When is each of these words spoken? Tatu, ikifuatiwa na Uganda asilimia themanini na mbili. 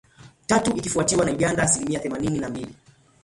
Tatu, 0.47 0.77
ikifuatiwa 0.77 1.25
na 1.25 1.31
Uganda 1.31 1.63
asilimia 1.63 1.99
themanini 1.99 2.39
na 2.39 2.49
mbili. 2.49 2.75